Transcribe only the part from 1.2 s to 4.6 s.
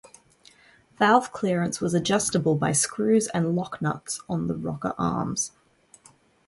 clearance was adjustable by screws and locknuts on the